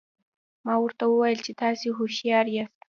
[0.65, 2.79] ما ورته وویل چې تاسي هوښیار یاست.